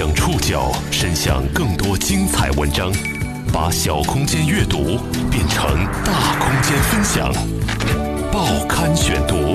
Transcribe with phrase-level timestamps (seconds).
[0.00, 2.90] 将触角伸向更多精彩文章，
[3.52, 4.96] 把小空间阅读
[5.30, 7.30] 变成大空间分享。
[8.32, 9.54] 报刊选读，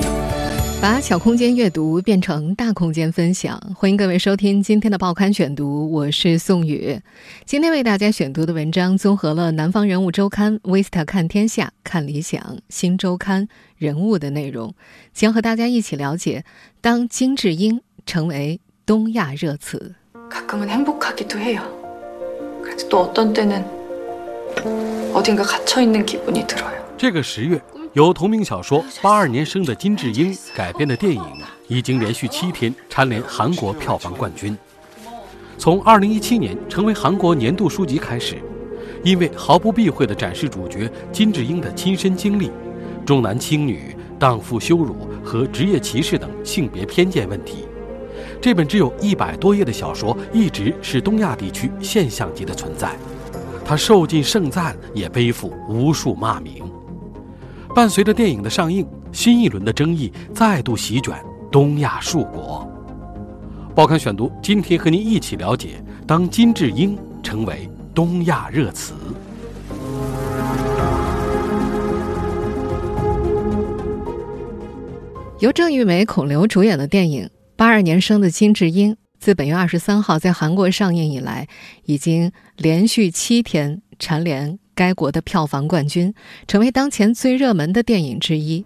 [0.80, 3.60] 把小空间阅读变成大空间分享。
[3.74, 7.00] 欢迎各位收听今天的报刊选读，我是宋宇。
[7.44, 13.46] 今天为大家选读的文章综合了《南方人物周刊》、《Vista 看天下》、《看理想》、《新周刊》
[13.78, 14.72] 人物的内容，
[15.12, 16.44] 将和大家一起了解
[16.80, 19.96] 当金智英成为东亚热词。
[20.29, 21.61] 가끔은 행복하기도 해요.
[22.63, 23.65] 그래도 또 어떤 때는
[25.13, 26.71] 어딘가 갇혀 있는 기분이 들어요.
[26.97, 27.59] 这个十月，
[27.93, 31.23] 由同名小说《八二年生的金智英》改编的电影，
[31.67, 34.57] 已经连续七天蝉联韩国票房冠军。
[35.57, 38.37] 从2017年成为韩国年度书籍开始，
[39.03, 42.51] 因为毫不避讳地展示主角金智英的亲身经历，
[43.05, 47.65] 重男轻女、荡妇羞辱和职业歧视等性别偏见问题。
[48.40, 52.94] 这本只有一百多页的小说，一直是东亚地区现象级的存在。
[53.64, 56.62] 它受尽盛赞，也背负无数骂名。
[57.74, 61.14] 伴随着电影的上映，新一轮的争议再度席卷
[61.50, 62.70] 东亚数国。
[63.74, 68.94] 报刊选读，今天和您一起了解：当金智英成为东亚热词。
[75.40, 77.24] 由郑裕美、孔刘主演的电影
[77.56, 81.48] 《八二年生的金智英自本月二十三号在韩国上映以来
[81.86, 86.12] 已经连续七天蝉联该国的票房冠军
[86.46, 88.62] 成为当前最热门的电影之一。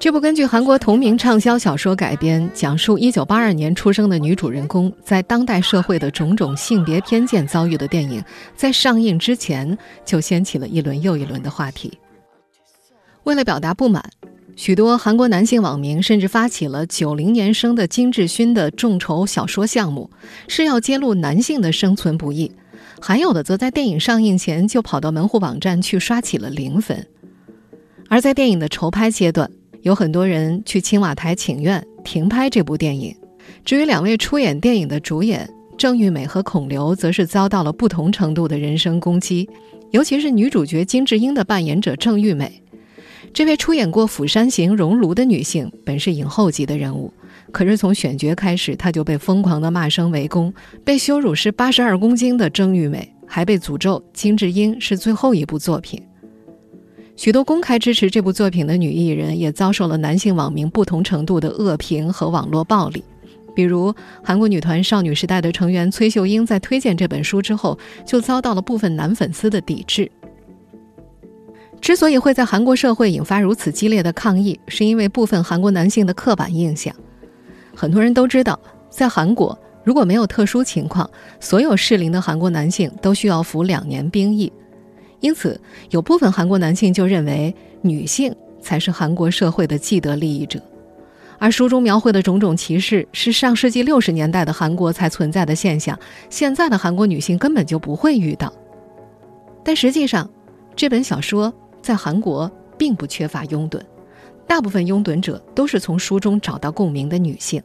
[0.00, 8.20] 这部根据韩国同名畅销小说改编讲述一九八二年出生的女主人公在当代社会的种种性别偏见遭遇的电影
[8.56, 11.96] 在上映之前就掀起了一轮又一轮的话题。
[13.24, 14.02] 为了表达不满，
[14.56, 20.10] 许多韩国男性网民甚至发起了90年生的金智勋的众筹小说项目，
[20.48, 22.50] 是要揭露男性的生存不易；
[23.00, 27.06] 还有的则在电影上映前就跑到门户网站去刷起了零分。
[28.08, 29.50] 而在电影的筹拍阶段，
[29.82, 33.14] 有很多人去青瓦台请愿停拍这部电影。
[33.64, 39.48] 至于两位出演电影的主演郑裕美和孔刘，则是遭到了不同程度的人身攻击，
[39.90, 42.62] 尤其是女主角金智英的扮演者郑裕美。
[43.32, 47.12] 这位出演过《釜山行》《熔炉》的女性，本是影后级的人物，
[47.52, 50.52] 可是从选角开始，她就被疯狂的骂声围攻，
[50.84, 56.02] 被羞辱是八十二公斤的郑裕美，还被诅咒金智英是最后一部作品。
[57.16, 63.04] 许多公开支持这部作品的女艺人也遭受了男性网民不同程度的恶评和网络暴力。
[63.54, 70.08] 比如，韩国女团少女时代的成员崔秀英在推荐这本书之后，就遭到了部分男粉丝的抵制。
[71.80, 76.94] 之所以会在韩国社会引发如此激烈的抗议，是因为部分韩国男性的刻板印象。
[77.74, 78.58] 很多人都知道，
[78.90, 81.08] 在韩国如果没有特殊情况，
[81.40, 84.52] 所有适龄的韩国男性都需要服两年兵役。
[85.20, 90.60] 因此，有部分韩国男性就认为女性才是韩国社会的既得利益者，
[91.38, 98.52] 而书中描绘的种种歧视是上世纪六十年代的韩国才存在的现象，现在的韩国女性根本就不会遇到。
[99.64, 100.28] 但实际上，
[100.76, 101.52] 这本小说
[101.88, 103.80] 在韩国并不缺乏拥趸，
[104.46, 107.62] 大部分拥趸者都是从书中找到共鸣的女性。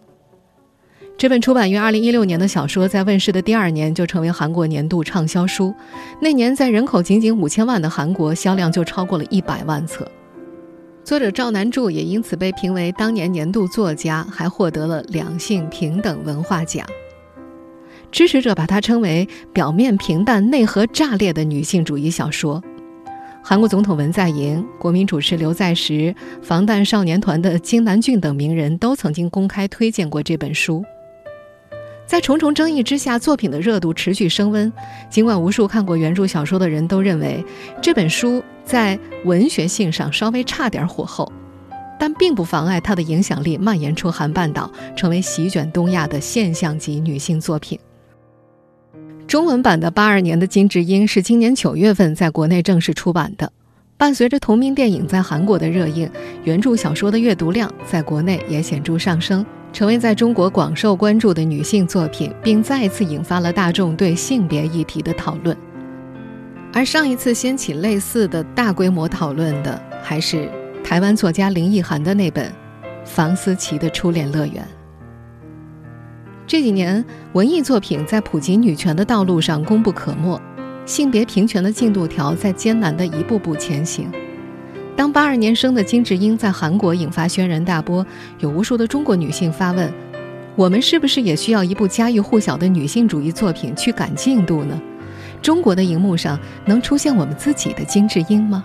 [1.17, 5.75] 这本出版于2016年的小说，在问世的第二年就成为韩国年度畅销书。
[6.22, 10.09] 那年，在人口仅仅五千万的韩国，销量就超过了一百万册。
[11.03, 16.88] 作者赵南柱也因此被评为当年年度作家，还获得了两性平等文化奖。
[18.09, 22.63] 支持者把它称为“表面平淡、内核炸裂”的女性主义小说。
[23.45, 30.81] 韩国总统文在寅、国民主持刘在石、防弹少年团的金南俊等名人都曾经公开推荐过这本书。
[32.05, 34.71] 在重重争议之下，作品的热度持续升温。
[35.09, 37.43] 尽管无数看过原著小说的人都认为
[37.81, 41.29] 这本书在文学性上稍微差点火候，
[41.99, 47.77] 但并不妨碍它的影响力蔓延出韩半岛，成为席卷东亚的现象级女性作品。
[49.27, 53.51] 中文版的八二年的金智英是今年九月份在国内正式出版的。
[53.97, 56.09] 伴随着同名电影在韩国的热映，
[56.43, 59.45] 原著小说的阅读量在国内也显著上升。
[59.71, 65.57] 成为在中国广受关注的女性作品，并再次引发了大众对性别议题的讨论。
[66.71, 70.47] 而上一次掀起类似的大规模讨论的，还是
[70.83, 72.45] 台湾作家林奕涵的那本
[73.03, 74.63] 《房思琪的初恋乐园》。
[76.45, 80.40] 这几年，文艺作品在普及女权的道路上功不可没，
[80.86, 84.12] 性别平权的进度条在艰难地一步步前行。
[84.95, 88.06] 当八二年生的金智英在韩国引发轩然大波，
[88.40, 89.92] 有无数的中国女性发问：
[90.56, 94.80] 我们是不是也需要一部家喻户晓的女性主义作品去赶进度呢？
[95.42, 98.63] 中国的荧幕上能出现我们自己的金智英吗？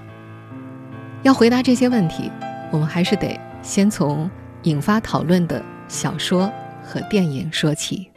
[1.23, 2.31] 要回答这些问题，
[2.73, 4.29] 我们还是得先从
[4.65, 6.53] 引发讨论的小说
[6.89, 8.11] 和电影说起。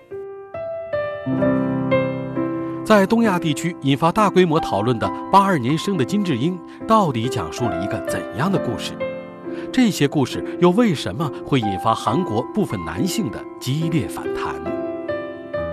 [2.83, 6.57] 在东亚地区引发大规模讨论的八二年生的金智英，
[6.87, 8.93] 到底讲述了一个怎样的故事？
[9.71, 14.55] 这些故事又为什么会引发韩国部分男性的激烈反弹？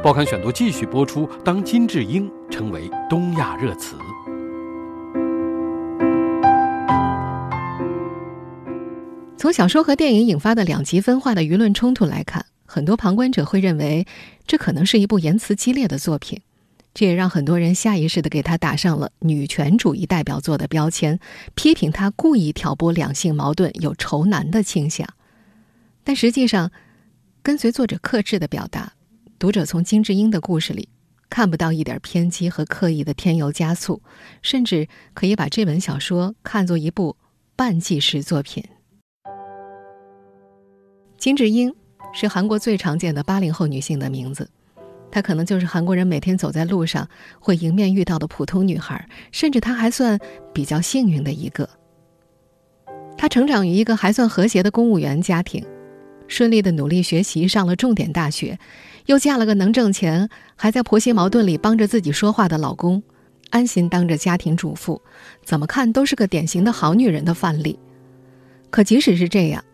[0.03, 1.29] 报刊选读继续播出。
[1.45, 3.97] 当金智英成为东亚热词，
[9.37, 14.07] 从小说和电影引发的两极分化的舆论冲突来看，很多旁观者会认为
[14.47, 16.43] 这可能是一部言辞激烈的作品，
[16.93, 21.19] 这也让很多人下意识的给他打上了女权主义代表作的标签，
[21.55, 25.09] 批评他故意挑拨两性矛盾，有仇男的倾向。
[26.05, 26.71] 但实际上，
[27.43, 28.93] 跟随作者克制的表达。
[29.39, 30.91] 读者从金智英的故事里
[31.31, 34.03] 看不到一点偏激和刻意的添油加醋，
[34.43, 37.17] 甚至可以把这本小说看作一部
[37.57, 38.63] 半纪实作品。
[41.17, 41.75] 金智英
[42.13, 44.49] 是韩国最常见的八零后女性的名字，
[45.11, 47.09] 她可能就是韩国人每天走在路上
[47.39, 50.19] 会迎面遇到的普通女孩，甚至她还算
[50.53, 51.69] 比较幸运的一个。
[53.17, 55.65] 她成长于一个还算和谐的公务员家庭。
[56.31, 58.59] 顺利的努力学习，上了重点大学，
[59.07, 63.03] 又嫁了个能挣钱、还在婆媳矛盾里帮着自己说话的老公，
[63.49, 65.01] 安心当着家庭主妇，
[65.43, 67.79] 怎么看都是个典型的好女人的范例。
[68.69, 69.65] 可即使是这样，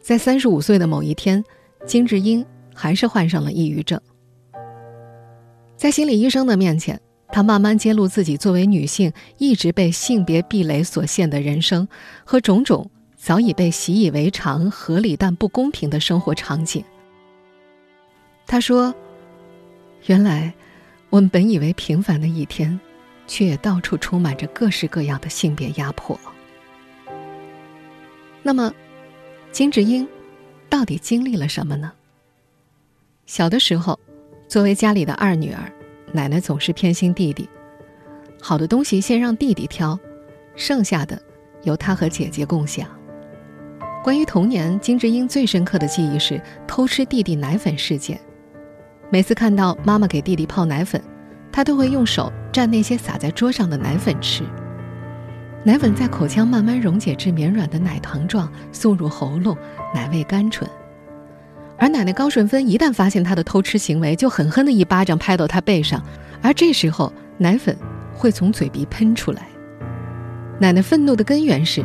[0.00, 1.44] 在三十五岁的某一天，
[1.86, 2.44] 金智英
[2.74, 4.00] 还是患上了抑郁症。
[5.76, 11.88] 在心理医生的面前，她慢慢揭露自己作为女性一直被性别壁垒所限的人生
[12.24, 12.90] 和种种。
[13.22, 16.82] 早已被习以为常、合理但不公平的生活场景。
[18.46, 18.94] 他说
[20.08, 20.54] ：“原来，
[21.10, 22.80] 我们本以为平凡的一天，
[23.26, 26.18] 却也到处充满着各式各样的性别压迫。”
[28.42, 28.72] 那么，
[29.52, 30.08] 金智英
[30.70, 31.92] 到底经历了什么呢？
[33.26, 33.98] 小的时候，
[34.48, 35.70] 作为家里的二女儿，
[36.12, 37.48] 奶奶总是偏心弟弟，
[38.40, 39.98] 好的东西先让弟弟挑，
[40.54, 41.20] 剩下的
[41.64, 42.88] 由他和姐姐共享。
[44.02, 48.18] 关于童年，金智英最深刻的记忆是偷吃弟弟奶粉事件。
[49.10, 51.02] 每次看到妈妈给弟弟泡奶粉，
[51.50, 54.44] 她都会用手蘸那些洒在桌上的奶粉吃。
[55.62, 59.56] 奶粉在口腔慢慢溶解至绵软的奶糖状，送入喉咙，
[59.94, 60.68] 奶味甘醇。
[61.76, 66.02] 而奶奶高顺芬一旦发现他的偷吃行为，就狠狠的一巴掌拍到他背上，
[66.42, 67.76] 而这时候奶粉
[68.14, 69.42] 会从嘴鼻喷出来。
[70.58, 71.84] 奶奶愤怒的根源是。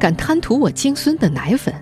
[0.00, 1.74] 敢贪图我金孙的奶粉！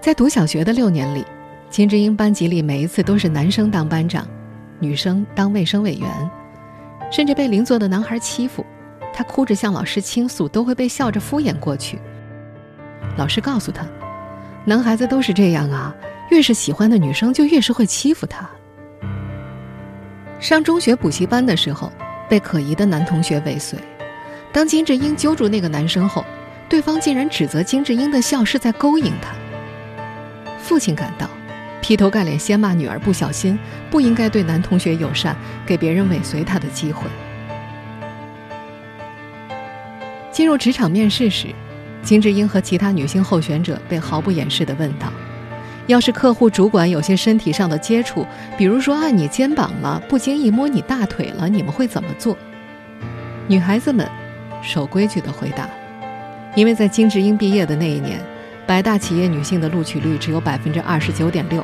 [0.00, 1.22] 在读小学的六年里，
[1.68, 4.26] 金志英班级里每一次都是男生当班长，
[4.80, 6.08] 女生当卫生委员，
[7.12, 8.64] 甚至被邻座的男孩欺负，
[9.14, 12.00] 他哭着向老师倾诉，都会被笑着敷衍过去。
[13.16, 13.86] 老师告诉他，
[14.64, 15.94] 男孩子都是这样啊，
[16.30, 18.50] 越是喜欢的女生就越是会欺负他。
[20.40, 21.92] 上中学补习班的时候，
[22.28, 23.78] 被可疑的男同学尾随。
[24.52, 26.24] 当金智英揪住那个男生后，
[26.68, 29.32] 对方竟然指责金智英的笑是在勾引他。
[30.58, 31.30] 父亲赶到，
[31.80, 33.58] 劈头盖脸先骂女儿不小心，
[33.90, 37.06] 不应该对男同学友善，给别人尾随他的机会。
[40.34, 41.46] 进入职场面试时，
[42.02, 45.06] 金智英和其他女性候选者被毫不掩饰地问道
[45.86, 48.26] ：“要是客户主管有些身体上的接触，
[48.58, 52.36] 比如说按你肩膀了，不经意摸你大腿了，你们会怎么做？”
[53.46, 54.04] 女孩子们。
[54.60, 55.68] 守规矩的回答，
[56.54, 58.18] 因为在金智英毕业的那一年，
[58.66, 61.62] 百大企业女性的录取率只有百分之二十九点六，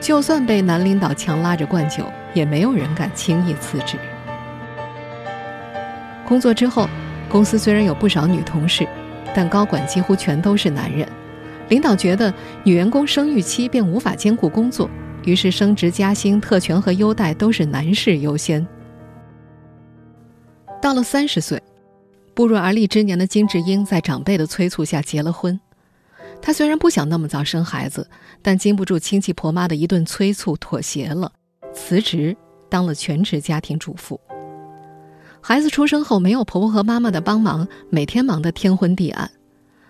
[0.00, 2.04] 就算被男领导强拉着灌酒，
[2.34, 3.96] 也没有人敢轻易辞职。
[6.26, 6.88] 工作之后，
[7.32, 8.86] 公司虽然有不少女同事，
[9.34, 11.08] 但高管几乎全都是男人。
[11.70, 14.88] 领导觉得女员工生育期便无法兼顾工作，
[15.24, 18.64] 于是升职加薪、特权和优待都是男士优先。
[20.80, 21.60] 到了三十岁。
[22.34, 25.60] 步入而立之年的金智英在长辈的催促下结了婚。
[26.40, 28.08] 她虽然不想那么早生孩子，
[28.40, 31.30] 但经不住亲戚婆妈的一顿催促，妥协了，
[31.74, 32.34] 辞职
[32.70, 34.18] 当了全职家庭主妇。
[35.44, 39.28] 孩子出生后，没有婆婆和妈妈的帮忙，每天忙得天昏地暗。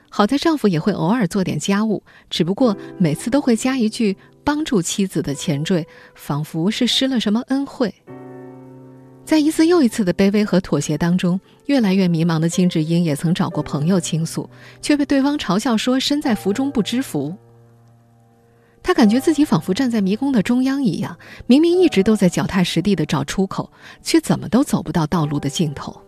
[0.09, 7.95] 好在丈夫也会偶尔做点家务，只不过每次都会加一句帮助妻子的前缀，仿佛是施了什么恩惠。
[9.25, 14.49] 在一次又一次的卑微和妥协当中，越来越迷茫的金智英也曾找过朋友倾诉，
[14.81, 17.35] 却被对方嘲笑说身在福中不知福。
[18.83, 23.71] 他感觉自己仿佛站在迷宫的中央一样，明明一直都在脚踏实地的找出口，
[24.03, 26.01] 却怎么都走不到道路的尽头。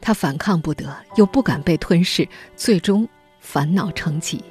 [0.00, 3.08] 他反抗不得，又不敢被吞噬，最终
[3.40, 4.42] 烦恼成疾。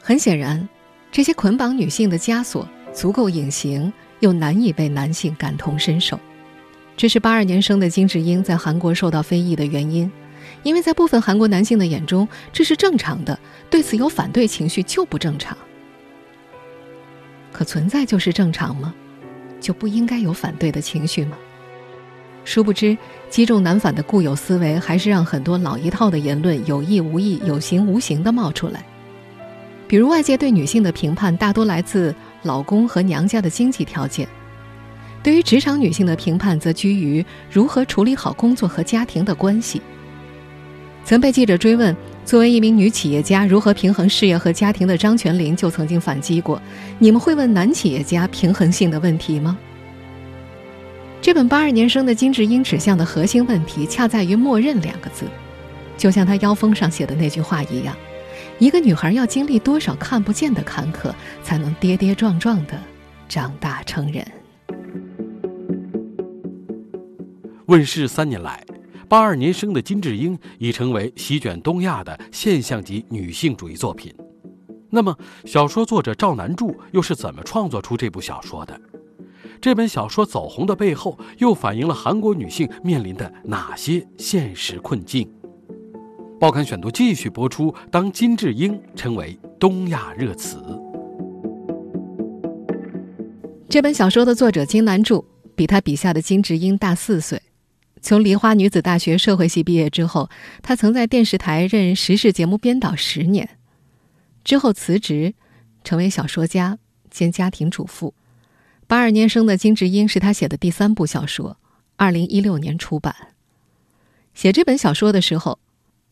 [0.00, 0.68] 很显然，
[1.10, 3.92] 这些捆绑女性的枷锁足够隐形。
[4.20, 6.18] 又难以被男性感同身受，
[6.96, 10.10] 这是八二年生的金智英在韩国受到非议的原因，
[10.66, 13.38] 因为在部分韩国男性的眼中这是正常的，
[13.70, 15.56] 对此有反对情绪就不正常。
[17.52, 18.92] 可存在就是正常吗？
[19.60, 21.38] 就不应该有反对的情绪吗？
[22.44, 22.98] 殊不知，
[23.30, 28.84] 积重难返的固有思维，还是让很多老一套的言论有意无意、有形无形的冒出来。
[29.86, 32.12] 比如，外界对女性的评判大多来自。
[32.42, 34.26] 老公和娘家的经济条件，
[35.22, 39.80] 对于职场女性的评判则居于如何处理好工作和家庭的关系。
[41.06, 46.60] 曾被记者追问，作为一名女企业家如何平衡事业和家庭的张泉灵就曾经反击过
[46.98, 49.56] ：“你们会问男企业家平衡性的问题吗？”
[51.22, 55.26] 这本八二年生的金智英指向的核心问题，恰在于“默认”两个字，
[55.96, 57.96] 就像她腰封上写的那句话一样。
[58.58, 61.12] 一个女孩要经历多少看不见的坎坷，
[61.44, 62.76] 才能跌跌撞撞的
[63.28, 64.26] 长大成人？
[67.66, 68.60] 问世三年来，
[69.08, 74.12] 八二年生的金智英已成为席卷东亚的现象级女性主义作品。
[74.90, 78.80] 那么，小说作者赵南柱又是怎么创作出这部小说的？
[79.60, 85.30] 这本小说走红的背后，又反映了韩国女性面临的哪些现实困境？
[86.38, 87.74] 报刊选读继续播出。
[87.90, 90.58] 当金智英成为东亚热词，
[93.68, 97.40] 这本小说的作者金南柱比他笔下的金智英大四岁。
[98.06, 100.30] 从梨花女子大学社会系毕业之后，
[100.62, 103.58] 他曾在电视台任时事节目编导十年，
[104.44, 105.34] 之后辞职，
[105.82, 106.78] 成为小说家
[107.10, 108.14] 兼家庭主妇。
[108.86, 111.58] 八二年生的金智英是他写的第三部小说，
[111.96, 113.12] 二零一六年出版。
[114.34, 115.58] 写这本小说的时候。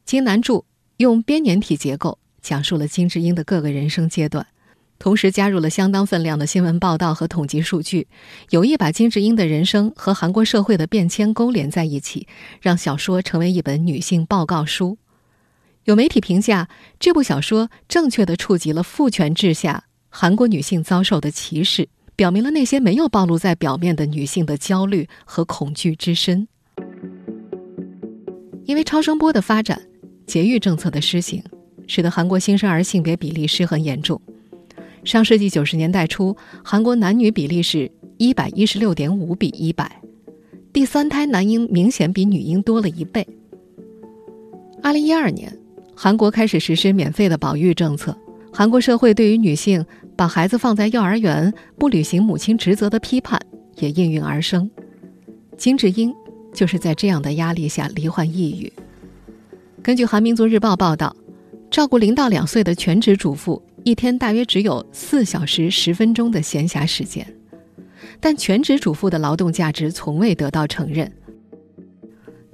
[0.05, 0.65] 金南柱
[0.97, 4.45] 用编年体结构讲述了金智英的各个人生阶段，
[4.99, 8.07] 同时加入了相当分量的新闻报道和统计数据，
[8.51, 12.27] 有意把金智英的人生和韩国社会的变迁勾连在一起，
[12.61, 14.97] 让小说成为一本女性报告书。
[15.85, 26.49] 有媒体评价，这部小说正确的触及了父权制下韩国女性遭受的歧视，表明了那些没有暴露在表面的女性的焦虑和恐惧之深。
[28.65, 29.83] 因为超声波的发展。
[30.27, 31.45] 节育政策的施行，
[31.87, 34.19] 使得韩国新生儿性别比例失衡严重。
[35.05, 36.35] 上世纪九十年代初，
[36.65, 40.01] 韩国男女比例是一百一十六点五比一百，
[40.73, 43.27] 第三胎男婴明显比女婴多了一倍。
[44.83, 45.55] 二零一二年，
[45.95, 48.17] 韩国开始实施免费的保育政策，
[48.51, 49.85] 韩国社会对于女性
[50.17, 53.39] 把孩子放在幼儿园不履行母亲职责的批判
[53.77, 54.71] 也应运而生。
[55.59, 56.13] 金智英
[56.55, 58.73] 就是在这样的压力下罹患抑郁。
[59.83, 61.15] 根据《韩民族日报》报道，
[61.71, 67.27] 照顾零到两岁的全职主妇一天大约只有四小时十分钟的闲暇时间，
[68.19, 71.13] 但全职主妇的劳动价值从未得到承认。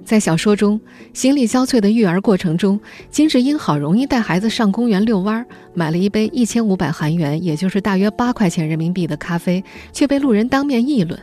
[0.03, 0.81] 在小说中，
[1.13, 2.77] 心力交瘁的育儿过程中，
[3.09, 11.17] 金智英好容易带孩子上公园遛弯儿，买了一杯一千五百韩元，也就是大约八块钱人民币的咖啡，却被路人当面议论。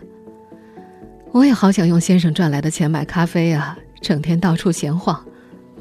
[1.33, 5.23] 我也好想用先生赚来的钱买咖啡啊，整天到处闲晃。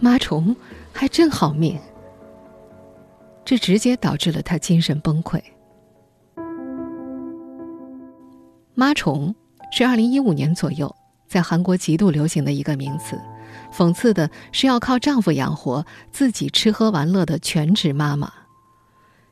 [0.01, 0.53] 妈虫
[0.91, 1.77] 还真好命，
[3.47, 5.41] 这直接导致了他精神崩溃。
[8.75, 9.33] 妈虫
[9.71, 10.93] 是二零一五年左右
[11.29, 13.17] 在韩国极度流行的一个名词，
[13.73, 18.29] 讽刺的是要靠丈夫养活自己吃喝玩乐的全职妈妈。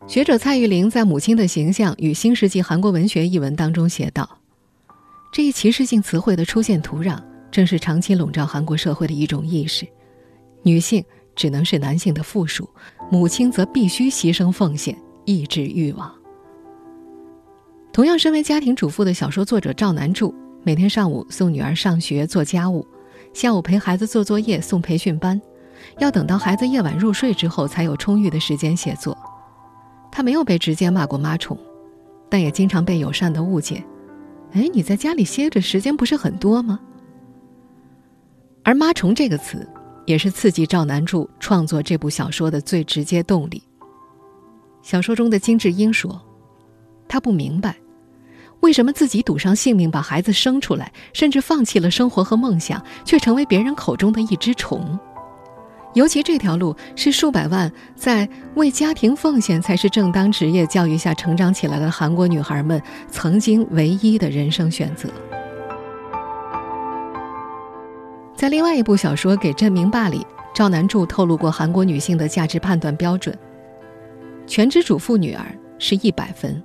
[0.08, 4.40] 学者蔡玉玲在《母亲的形象与新世纪韩国文学》一文当中写道
[5.34, 9.86] ：“这一歧视性词汇的出现土壤，正是长期笼罩韩国社会的一种意识。”
[10.64, 11.04] 女性
[11.36, 12.70] 只能是男性的附属，
[13.10, 16.12] 母亲则必须牺牲奉献，抑制欲望。
[17.94, 20.34] 同样，身为家庭主妇的小说作者赵南柱，
[20.64, 22.86] 每天上午送女儿上学做家务，
[23.32, 25.40] 下午陪孩子做作业送培训班，
[26.00, 29.18] 要等到孩子夜晚入睡之后才有充裕的时间写作。
[30.12, 31.58] 他没有被直接骂过妈虫，
[32.30, 33.84] 但也经常被友善的误解
[34.54, 36.80] ：“哎，你在家里歇着时间不是很多吗？”
[38.64, 39.68] 而“妈虫”这个词。
[40.06, 43.62] 也是刺激赵南柱创作这部小说的最直接动力。
[44.82, 46.22] 小说中的金智英说
[47.10, 47.76] ：“她不明白，
[48.60, 54.98] 为什么自己赌上性命把孩子生出来，甚至放弃了生活和梦想，却成为别人口中的一只虫？
[55.96, 65.10] 尤其这条路是数百万在为家庭奉献才是正当职业教育下成长起来的韩国女孩们曾经唯一的人生选择。
[68.36, 73.38] 在另外一部小说《给朕明爸》里，赵南柱透露过韩国女性的价值判断标准：
[74.46, 75.46] 全职主妇女儿
[75.80, 76.62] 是一百分，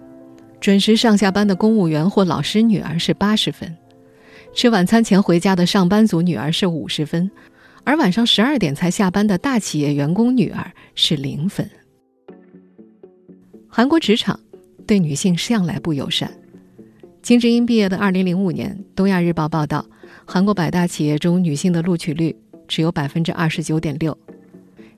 [0.61, 3.73] 准时上下班的公务员或老师女儿是八十分，
[4.53, 7.31] 吃晚餐前回家的上班族女儿是五十分。
[7.85, 11.69] 而晚上十二点才下班的大企业员工女儿是零分。
[13.69, 14.39] 韩国职场
[14.87, 16.31] 对女性向来不友善。
[17.23, 19.87] 金智英毕业的二零零五年，《东亚日报》报道，
[20.33, 22.37] 韩国百大企业中女性的录取率
[22.69, 24.17] 只有百分之二十九点六。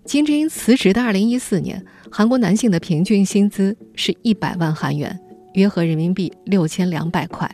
[0.05, 5.19] 金智英辞职的二零一四年，韩国男性的平均薪资是一百万韩元，
[5.55, 7.49] 约合人民币六千两百块；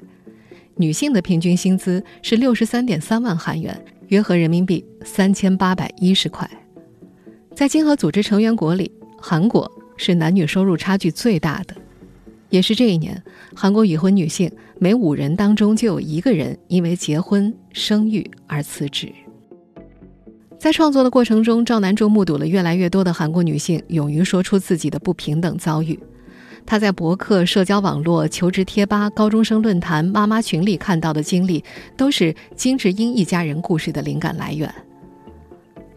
[0.75, 3.81] 女性的平均薪资是六十三点三万韩元。
[4.09, 6.51] 约合人民币三千八百一十块，
[7.55, 11.77] 在经合组织成员国里，韩国是男女收入差距最大的。
[12.51, 13.23] 也是这一年，
[13.55, 19.13] 韩国已婚女性每五人当中就有一个人因为结婚生育而辞职。
[20.59, 25.99] 在创作的过程中，赵南柱目睹了越来越多的韩国女性勇于说出自己的不平等遭遇。
[26.67, 31.63] 他在博客、社交网络、求职贴吧、高中生论坛、妈妈群里看到的经历，
[31.97, 34.71] 都是金智英一家人故事的灵感来源。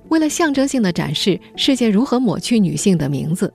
[0.10, 3.52] 为了象征性的展示世界如何抹去女性的名字，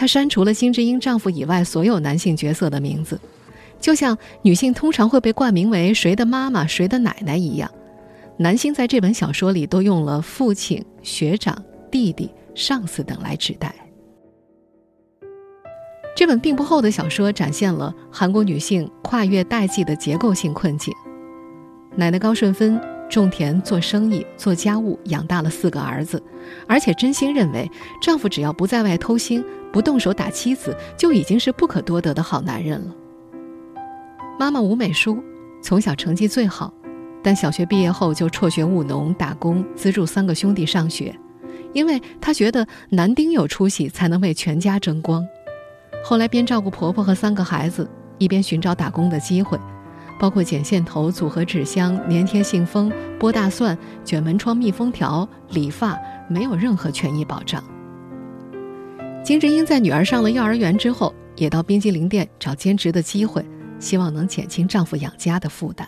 [0.00, 3.20] 她删除了金智英丈夫以外所有男性角色的名字，
[3.78, 7.70] 就像女性通常会被冠名为谁的妈妈、谁的奶奶一样，
[8.38, 11.54] 男性在这本小说里都用了父亲、学长、
[11.90, 13.74] 弟弟、上司等来指代。
[16.16, 20.94] 这本并不厚的小说展现了韩国女性跨越代际的结构性困境。
[21.94, 22.80] 奶奶高顺芬
[23.10, 26.22] 种田、做生意、做家务，养大了四个儿子，
[26.66, 32.94] 而且真心认为丈夫只要不在外偷腥、不动手打妻子，就已经是不可多得的好男人了。
[34.38, 35.22] 妈妈吴美淑
[35.62, 36.72] 从小成绩最好，
[37.22, 41.14] 但小学毕业后就辍学务农打工，资助三个兄弟上学，
[41.72, 45.24] 因为她觉得男丁有出息才能为全家争光。
[46.02, 49.58] 后来边照顾婆婆和三个孩子，一边寻找打工的机会，
[50.18, 57.62] 包括剪线头、组合纸箱、粘贴信封、剥大蒜、卷门窗密封条、理发，没有任何权益保障。
[59.22, 63.44] 金智英在女儿上了幼儿园之后，也到冰激凌店找兼职的机会，
[63.78, 65.86] 希望能减轻丈夫养家的负担。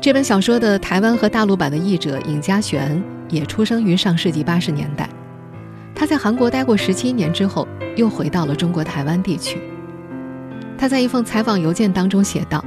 [0.00, 5.08] 这本小说的台湾和大陆版的译者尹家璇也出生于上世纪八十年代。
[5.94, 9.60] 他在韩国待过十七年之后，又回到了中国台湾地区。
[10.78, 12.64] 他在一封采访邮件当中写道：“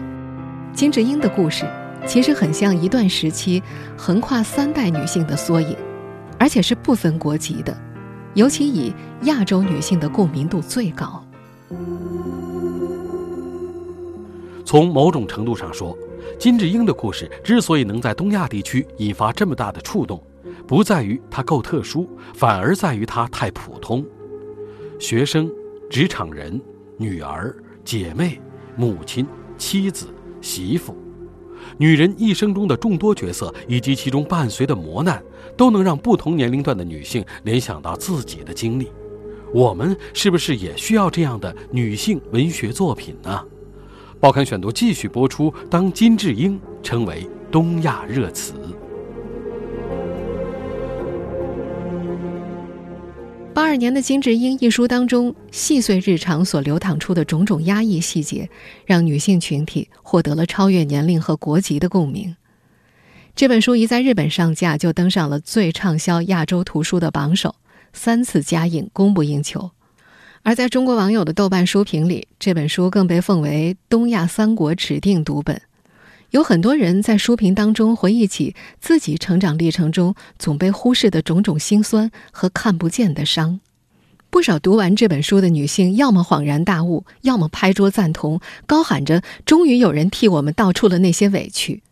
[0.73, 1.65] 金智英的故事
[2.05, 3.63] 其实很像一段时期
[3.97, 5.75] 横跨三代女性的缩影，
[6.37, 7.75] 而且是不分国籍的，
[8.33, 11.23] 尤其以亚洲女性的共鸣度最高。
[14.65, 15.97] 从某种程度上说，
[16.39, 20.21] 金智英的故事之所以能在东亚地区引发这么大的触动。”
[20.67, 24.05] 不在于她够特殊，反而在于她太普通。
[24.99, 25.51] 学生、
[25.89, 26.61] 职场人、
[26.97, 28.39] 女儿、姐妹、
[28.77, 30.07] 母亲、妻子、
[30.39, 30.95] 媳妇，
[31.77, 35.21] 女人一生中的众多角色以及其中伴随的磨难，
[35.57, 38.91] 都能让不同年龄段的女性联想到自己的经历。
[39.53, 43.43] 我们是不是也需要这样的女性文学作品呢？
[44.19, 45.53] 报刊选读继续播出。
[45.69, 48.53] 当金智英成为东亚热词。
[53.53, 58.49] 八二年的金智英一书当中，细碎日常所流淌出的种种压抑细节，
[58.85, 62.33] 让女性群体获得了超越年龄和国籍的共鸣。
[63.35, 67.55] 这本书一在日本上架，就登上了最畅销亚洲图书的榜首，
[67.91, 69.71] 三次加印，供不应求。
[70.43, 75.61] 而在中国网友的豆瓣书评里，这本书更被奉为东亚三国指定读本。
[76.31, 83.59] 有很多人在书评当中回忆起自己成长历程中总被忽视的种种心酸和看不见的伤。
[84.29, 91.83] 不少读完这本书的女性，要么恍然大悟，要么拍桌赞同，高喊着“终于有人替我们道出了那些委屈”。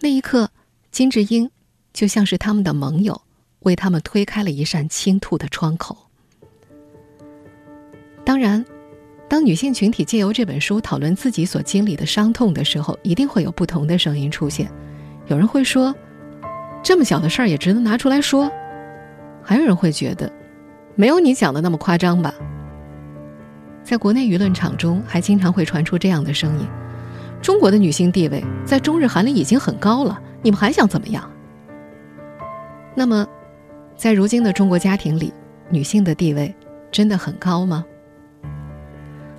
[0.00, 0.50] 那一刻，
[0.90, 1.48] 金智英
[1.92, 3.22] 就像是他们的盟友，
[3.60, 6.08] 为他们推开了一扇倾吐的窗口。
[8.24, 8.64] 当然。
[9.32, 14.70] 当女性群体借由这本书讨论自己所经历的伤痛的时候，一定会有不同的声音出现。
[15.26, 15.94] 有人会说，
[16.82, 18.46] 这么小的事儿也值得拿出来说；
[19.42, 20.30] 还有人会觉得，
[20.96, 22.34] 没有你讲的那么夸张吧。
[23.82, 26.66] 在国内舆论场中，还经常会传出这样的声音：
[27.40, 31.26] 中国的女性地位在中日韩里已经很高了，你们还想怎么样？
[32.94, 33.26] 那么，
[33.96, 35.32] 在如今的中国家庭里，
[35.70, 36.54] 女性的地位
[36.90, 37.82] 真的很高吗？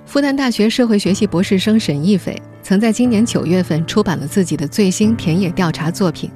[0.06, 6.30] 复旦大学社会学系博士生沈亦斐曾在今年九月份出版了自己的最新田野调查作品《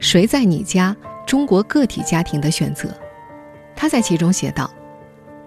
[0.00, 0.96] 谁在你家？
[1.26, 2.88] 中国个体家庭的选择》。
[3.76, 4.70] 他在其中写道：“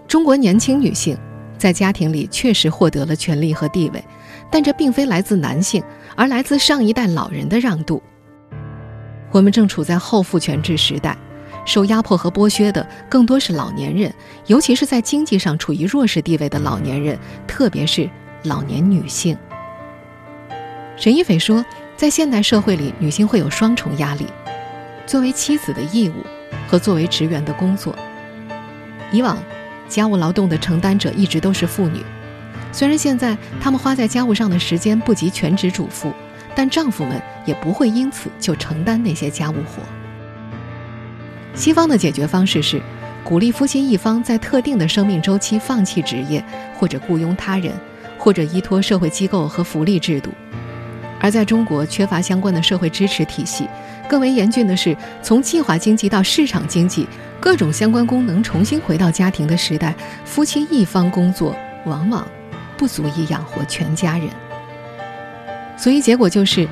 [0.07, 1.17] 中国年轻女性
[1.57, 4.03] 在家庭里确实获得了权利和地位，
[4.51, 5.83] 但这并非来自男性，
[6.15, 8.01] 而来自上一代老人的让渡。
[9.31, 11.17] 我们正处在后父权制时代。”
[11.65, 14.13] 受压迫和剥削的更多是老年人，
[14.45, 18.09] 尤其是在经济上处于弱势地位的老年人，特别是
[18.43, 19.37] 老年女性。
[20.95, 21.65] 沈一斐说，
[21.97, 24.27] 在现代社会里，女性会有双重压力：
[25.05, 26.13] 作为妻子的义务
[26.67, 27.93] 和作为职员的工作。
[29.11, 29.37] 以往，
[29.89, 32.01] 家务劳动的承担者一直都是妇女，
[32.71, 36.11] 虽然现在她们花在家务上的时间不及全职主妇，
[36.55, 39.81] 但丈夫们也不会因此就承担那些家务活。
[41.55, 42.81] 西方的解决方式是，
[43.23, 46.43] 鼓励夫妻一方在特定的生命周期放弃职业，
[46.77, 47.71] 或者雇佣他人，
[48.17, 50.29] 或者依托社会机构和福利制度。
[51.21, 53.67] 而在中国缺乏相关的社会支持体系，
[54.09, 57.07] 更为严峻的是，从计划经济到市场经济，
[57.39, 62.27] 各种相关功能重新回到家庭的时代，夫妻一方工作往往
[62.77, 64.27] 不足以养活全家人。
[65.77, 66.67] 所以结果就是，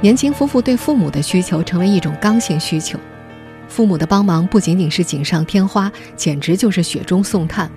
[0.00, 2.98] 年轻夫妇对父母的需求成为一种刚性需求。
[3.74, 7.68] 父母的帮忙不仅仅是锦上添花，简直就是雪中送炭。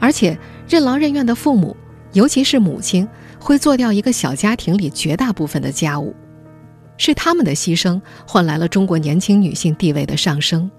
[0.00, 1.76] 而且任劳任怨的父母，
[2.14, 3.06] 尤其是母亲，
[3.38, 6.14] 会做掉一个小家庭里绝大部分的家务，
[6.96, 10.70] 是他们的牺牲换来了中国年轻女性地位的上升，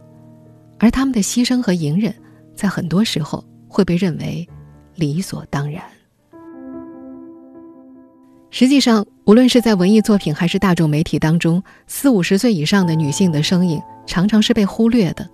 [0.80, 2.12] 而他们的牺牲和隐忍，
[2.56, 4.50] 在很多时候会被认为
[4.96, 5.84] 理所当然。
[8.50, 13.82] 实际上，无论是在文艺作品还是大众媒体当中，四五十岁以上的女性的声音。
[14.06, 15.30] 常常是被忽略的，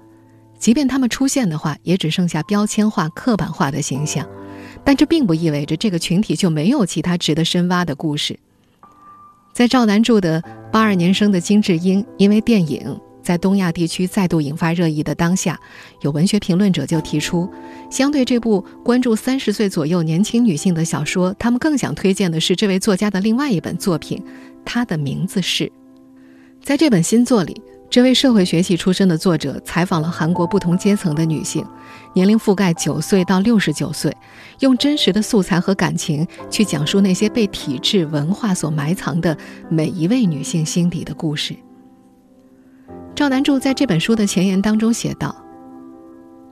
[0.59, 4.27] 即便她们出现的话，也只剩下标签化、刻板化的形象。
[4.83, 8.37] 但这并不意味着这个群体就没有其他值得深挖的故事。
[9.53, 15.59] 在赵楠著的八二年生的金智英，因为电影在东亚地区再度引发热议的当下，
[16.01, 17.49] 有文学评论者就提出，
[17.89, 24.23] 相对这部关注三十岁左右年轻女性的小说，他们更想推荐的是这位作家的另外一本作品，
[24.65, 25.71] 他的名字是，
[26.63, 27.61] 在这本新作里。
[27.91, 31.65] 这位社会学系出身的作者采访了韩国不同阶层的女性，
[32.13, 34.15] 年龄覆盖九岁到六十九岁，
[34.59, 39.35] 用真实的素材和感情去讲述那些被体制文化所埋藏的
[39.69, 41.55] 每一位女性心底的故事。
[43.19, 45.35] 赵南柱在这本书的前言当中写道：“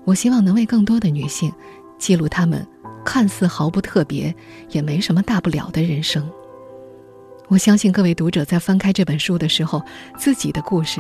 [0.04, 1.50] 我希望能为更多的女性
[1.98, 2.68] 记录她们
[3.06, 4.36] 看似毫不特别，
[4.72, 6.30] 也没什么大不了的人生。
[7.48, 9.82] 我相信各位读者在翻开这本书的时候，
[10.18, 11.00] 自己的故事。”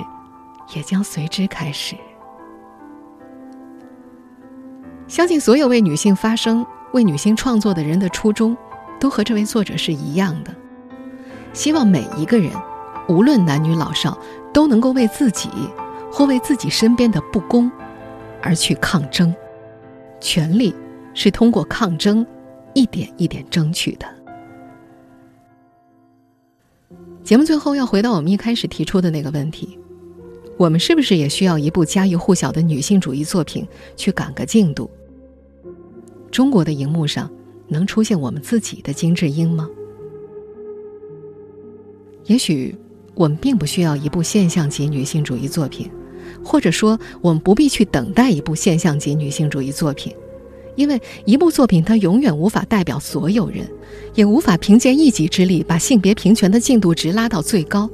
[0.73, 1.97] 也将随之开始。
[5.09, 8.55] 相信所有为女性发声、为女性创作的人的初衷，
[9.01, 10.55] 都和这位作者是一样的。
[11.51, 12.53] 希望每一个人，
[13.09, 14.17] 无论男女老少，
[14.57, 15.49] 都能够为自己
[16.11, 17.71] 或为自己身边的不公
[18.41, 19.31] 而去抗争。
[20.19, 20.73] 权利
[21.13, 22.25] 是通过抗争
[22.73, 24.07] 一点一点争取的。
[27.23, 29.77] 节目最后要回到我们一开始提出的那个问题。
[30.57, 33.63] 我们是不是也需要一部家喻户晓的女性主义作品
[33.95, 34.89] 去赶个进度？
[36.31, 37.29] 中国的荧幕上
[37.67, 39.69] 能出现我们自己的金智英吗？
[42.23, 42.75] 也许
[43.17, 45.89] 我们并不需要一部现象级女性主义作品，
[46.43, 50.13] 或者说我们不必去等待一部现象级女性主义作品，
[50.75, 53.67] 因为一部作品它永远无法代表所有人，
[54.13, 57.89] 也无法凭借一己之力把性别平权的进度值拉到最高。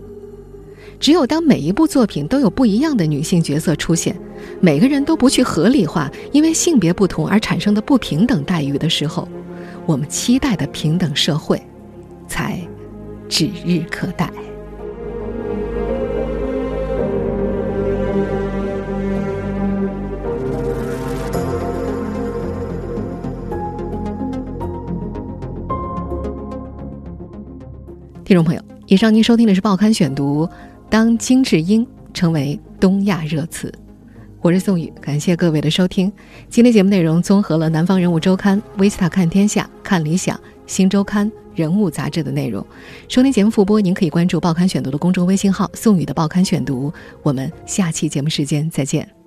[0.99, 4.17] 只有当每一部作品都有不一样的女性角色出现，
[4.59, 9.27] 每个人都不去合理化因为性别不同而产生的不平等待遇的时候，
[9.85, 11.61] 我们期待的平等社会，
[12.27, 12.59] 才
[13.29, 14.29] 指日可待。
[28.25, 30.47] 听众朋友，以上您收听的是《报刊选读》。
[30.89, 33.73] 当金智英成为东亚热词，
[34.39, 36.09] 我是宋宇，感谢各位的收听。
[36.49, 42.65] 今天节目内容综合了《南方人物周刊》、《维斯塔看天下》、《看理想》、《新周刊》、《人物》杂志的内容。
[43.09, 46.93] 收听节目复播，您可以关注《报刊选读》的公众微信号“宋宇的报刊选读”。
[47.23, 49.22] 我们下期节目时间再见。